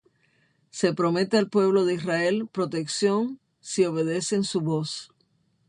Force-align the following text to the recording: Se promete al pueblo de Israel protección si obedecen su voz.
Se 0.71 0.95
promete 0.95 1.37
al 1.37 1.47
pueblo 1.47 1.85
de 1.85 1.93
Israel 1.93 2.47
protección 2.51 3.39
si 3.59 3.85
obedecen 3.85 4.43
su 4.43 4.61
voz. 4.61 5.13